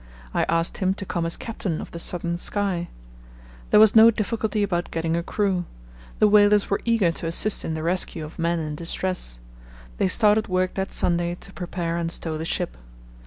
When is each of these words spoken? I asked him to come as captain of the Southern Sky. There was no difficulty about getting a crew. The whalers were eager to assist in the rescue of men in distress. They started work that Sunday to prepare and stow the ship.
I 0.33 0.45
asked 0.49 0.79
him 0.79 0.95
to 0.95 1.05
come 1.05 1.27
as 1.27 1.37
captain 1.37 1.79
of 1.79 1.91
the 1.91 1.99
Southern 1.99 2.39
Sky. 2.39 2.87
There 3.69 3.79
was 3.79 3.95
no 3.95 4.09
difficulty 4.09 4.63
about 4.63 4.89
getting 4.89 5.15
a 5.15 5.21
crew. 5.21 5.65
The 6.17 6.27
whalers 6.27 6.71
were 6.71 6.81
eager 6.85 7.11
to 7.11 7.27
assist 7.27 7.63
in 7.63 7.75
the 7.75 7.83
rescue 7.83 8.25
of 8.25 8.39
men 8.39 8.57
in 8.57 8.73
distress. 8.73 9.37
They 9.97 10.07
started 10.07 10.47
work 10.47 10.73
that 10.73 10.91
Sunday 10.91 11.35
to 11.35 11.53
prepare 11.53 11.97
and 11.97 12.11
stow 12.11 12.35
the 12.35 12.45
ship. 12.45 12.77